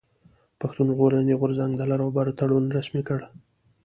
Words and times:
پښتون 0.59 0.87
ژغورني 0.93 1.33
غورځنګ 1.39 1.71
د 1.77 1.81
لر 1.89 1.99
او 2.05 2.09
بر 2.15 2.27
تړون 2.39 2.65
رسمي 2.77 3.01
کړ. 3.07 3.19